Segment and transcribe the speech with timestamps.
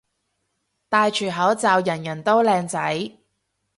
[0.89, 3.11] 戴住口罩人人都靚仔